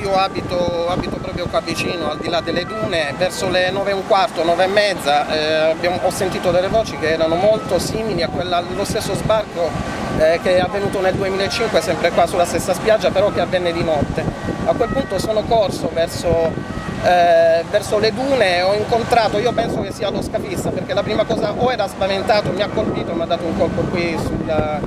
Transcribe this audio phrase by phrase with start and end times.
[0.00, 3.94] io abito, abito, proprio qua vicino, al di là delle dune, verso le 9 e
[3.94, 8.22] un quarto, 9 e mezza eh, abbiamo, ho sentito delle voci che erano molto simili
[8.22, 9.70] a quella, allo stesso sbarco
[10.18, 13.82] eh, che è avvenuto nel 2005, sempre qua sulla stessa spiaggia, però che avvenne di
[13.82, 14.24] notte.
[14.64, 16.52] A quel punto sono corso verso,
[17.04, 21.24] eh, verso le dune, ho incontrato, io penso che sia lo scafista, perché la prima
[21.24, 24.80] cosa o era spaventato, mi ha colpito, mi ha dato un colpo qui sulla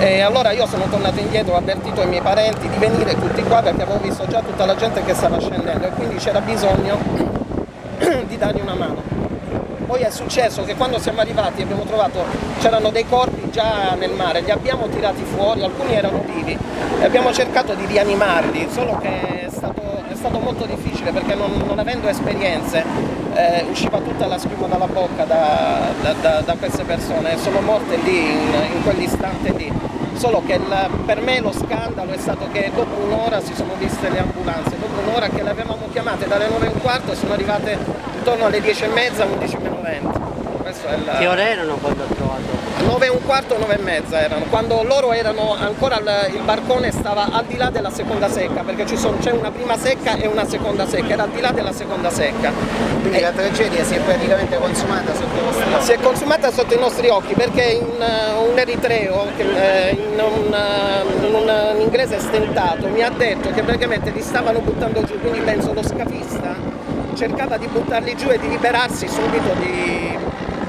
[0.00, 3.60] e allora io sono tornato indietro, ho avvertito i miei parenti di venire tutti qua
[3.60, 6.96] perché avevo visto già tutta la gente che stava scendendo e quindi c'era bisogno
[8.26, 9.02] di dargli una mano.
[9.84, 12.24] Poi è successo che quando siamo arrivati abbiamo trovato,
[12.60, 16.56] c'erano dei corpi già nel mare, li abbiamo tirati fuori, alcuni erano vivi
[16.98, 19.39] e abbiamo cercato di rianimarli, solo che
[20.30, 22.84] stato, molto difficile perché non, non avendo esperienze
[23.34, 27.96] eh, usciva tutta la schiuma dalla bocca da, da, da, da queste persone, sono morte
[27.96, 29.72] lì, in, in quell'istante lì.
[30.14, 34.08] Solo che il, per me lo scandalo è stato che dopo un'ora si sono viste
[34.08, 37.78] le ambulanze, dopo un'ora che le avevamo chiamate dalle 9 e un quarto sono arrivate
[38.16, 39.69] intorno alle 10 e mezza, 11 meno 20.
[40.70, 41.16] Il...
[41.18, 42.70] Che ore erano quando ho trovato?
[42.84, 46.90] 9 e un quarto, 9 e mezza erano, quando loro erano ancora il, il barcone
[46.90, 50.46] stava al di là della seconda secca, perché sono, c'è una prima secca e una
[50.46, 52.52] seconda secca, era al di là della seconda secca.
[53.00, 55.84] Quindi e la tragedia si è praticamente consumata sotto i nostri occhi?
[55.84, 60.20] Si è consumata sotto i nostri occhi perché in, uh, un eritreo, che, uh, in,
[60.20, 65.18] un, uh, in un inglese stentato, mi ha detto che praticamente li stavano buttando giù,
[65.20, 66.78] quindi penso lo scafista
[67.16, 70.16] cercava di buttarli giù e di liberarsi subito di,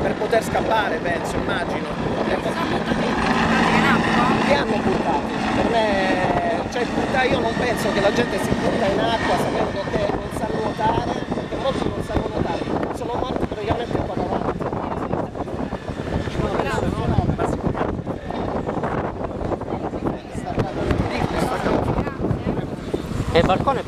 [0.02, 1.88] per poter scappare, penso, immagino.
[4.48, 5.34] Li hanno buttati.
[5.56, 9.84] Per me, cioè, butta, io non penso che la gente si butta in acqua sapendo
[9.92, 12.60] che non sa nuotare, perché molti non sanno nuotare.
[12.96, 14.60] Sono morti praticamente qua davanti.
[23.34, 23.80] E il balcone